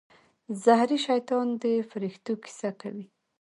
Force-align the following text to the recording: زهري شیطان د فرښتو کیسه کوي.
زهري 0.63 0.97
شیطان 1.07 1.47
د 1.61 1.63
فرښتو 1.89 2.33
کیسه 2.43 2.69
کوي. 2.81 3.05